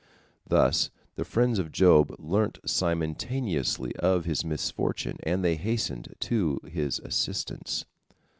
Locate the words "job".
1.71-2.15